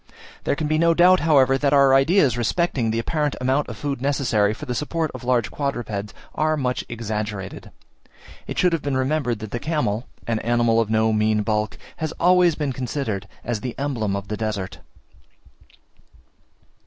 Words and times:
There 0.45 0.55
can 0.55 0.65
be 0.65 0.79
no 0.79 0.95
doubt, 0.95 1.19
however, 1.19 1.59
that 1.59 1.73
our 1.73 1.93
ideas 1.93 2.35
respecting 2.35 2.89
the 2.89 2.97
apparent 2.97 3.35
amount 3.39 3.69
of 3.69 3.77
food 3.77 4.01
necessary 4.01 4.51
for 4.51 4.65
the 4.65 4.73
support 4.73 5.11
of 5.13 5.23
large 5.23 5.51
quadrupeds 5.51 6.11
are 6.33 6.57
much 6.57 6.83
exaggerated: 6.89 7.69
it 8.47 8.57
should 8.57 8.73
have 8.73 8.81
been 8.81 8.97
remembered 8.97 9.37
that 9.41 9.51
the 9.51 9.59
camel, 9.59 10.07
an 10.25 10.39
animal 10.39 10.81
of 10.81 10.89
no 10.89 11.13
mean 11.13 11.43
bulk, 11.43 11.77
has 11.97 12.13
always 12.13 12.55
been 12.55 12.73
considered 12.73 13.27
as 13.43 13.61
the 13.61 13.77
emblem 13.77 14.15
of 14.15 14.27
the 14.27 14.37
desert. 14.37 14.79